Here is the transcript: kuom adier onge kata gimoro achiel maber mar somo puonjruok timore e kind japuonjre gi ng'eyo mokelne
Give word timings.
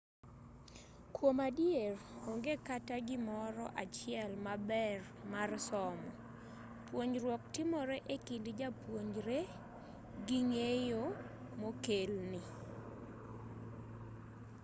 kuom 1.15 1.37
adier 1.47 1.93
onge 2.29 2.53
kata 2.67 2.95
gimoro 3.07 3.65
achiel 3.83 4.31
maber 4.45 4.99
mar 5.31 5.49
somo 5.69 6.09
puonjruok 6.85 7.43
timore 7.55 7.97
e 8.15 8.15
kind 8.25 8.45
japuonjre 8.59 9.39
gi 10.25 10.37
ng'eyo 10.49 11.03
mokelne 11.59 12.41